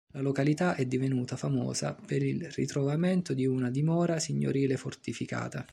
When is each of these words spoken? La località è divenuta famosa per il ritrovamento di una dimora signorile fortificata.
La 0.13 0.21
località 0.21 0.73
è 0.73 0.87
divenuta 0.87 1.35
famosa 1.35 1.93
per 1.93 2.23
il 2.23 2.49
ritrovamento 2.53 3.35
di 3.35 3.45
una 3.45 3.69
dimora 3.69 4.17
signorile 4.17 4.75
fortificata. 4.75 5.59